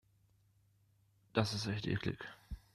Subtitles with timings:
[1.33, 2.17] Das ist echt eklig.